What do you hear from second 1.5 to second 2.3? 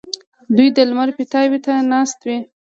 ته ناست